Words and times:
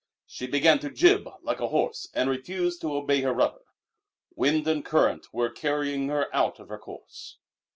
She 0.25 0.47
began 0.47 0.79
to 0.79 0.89
jib 0.89 1.29
like 1.43 1.59
a 1.59 1.67
horse 1.67 2.09
and 2.15 2.27
refused 2.27 2.81
to 2.81 2.95
obey 2.95 3.21
her 3.21 3.33
rudder. 3.35 3.65
Wind 4.33 4.67
and 4.67 4.83
current 4.83 5.31
were 5.31 5.51
carrying 5.51 6.07
her 6.07 6.35
out 6.35 6.57
of 6.59 6.69
her 6.69 6.79
course. 6.79 7.37